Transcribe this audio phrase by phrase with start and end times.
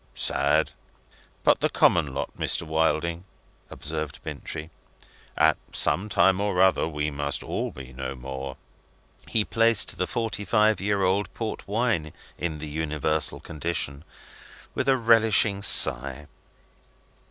[0.15, 0.71] "Sad.
[1.43, 2.63] But the common lot, Mr.
[2.63, 3.23] Wilding,"
[3.69, 4.71] observed Bintrey.
[5.37, 8.57] "At some time or other we must all be no more."
[9.27, 14.03] He placed the forty five year old port wine in the universal condition,
[14.73, 16.25] with a relishing sigh.